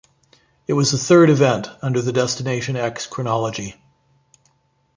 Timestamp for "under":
1.83-2.01